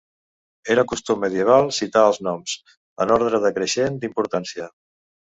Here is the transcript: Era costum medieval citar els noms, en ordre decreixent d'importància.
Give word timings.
Era 0.75 0.83
costum 0.91 1.19
medieval 1.23 1.67
citar 1.79 2.05
els 2.11 2.17
noms, 2.27 2.55
en 3.05 3.13
ordre 3.17 3.41
decreixent 3.43 3.99
d'importància. 4.05 4.67